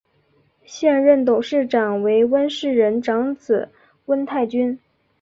[0.65, 3.69] 现任董事长为温世仁长子
[4.07, 4.79] 温泰钧。